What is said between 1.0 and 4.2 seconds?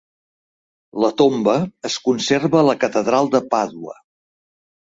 La tomba es conserva a la catedral de Pàdua.